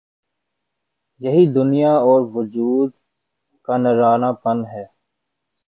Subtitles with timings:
[1.21, 2.89] یہی دنیا اور وجود
[3.67, 4.85] کا نرالا پن ہے۔